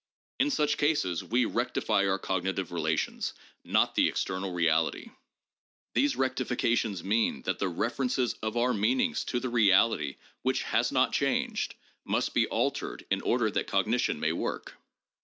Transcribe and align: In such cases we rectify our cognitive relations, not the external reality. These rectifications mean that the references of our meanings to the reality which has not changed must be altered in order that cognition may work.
In 0.39 0.49
such 0.49 0.77
cases 0.79 1.23
we 1.23 1.45
rectify 1.45 2.07
our 2.07 2.17
cognitive 2.17 2.71
relations, 2.71 3.35
not 3.63 3.93
the 3.93 4.07
external 4.07 4.51
reality. 4.51 5.11
These 5.93 6.15
rectifications 6.15 7.03
mean 7.03 7.43
that 7.43 7.59
the 7.59 7.69
references 7.69 8.33
of 8.41 8.57
our 8.57 8.73
meanings 8.73 9.23
to 9.25 9.39
the 9.39 9.49
reality 9.49 10.15
which 10.41 10.63
has 10.63 10.91
not 10.91 11.13
changed 11.13 11.75
must 12.03 12.33
be 12.33 12.47
altered 12.47 13.05
in 13.11 13.21
order 13.21 13.51
that 13.51 13.67
cognition 13.67 14.19
may 14.19 14.31
work. 14.31 14.75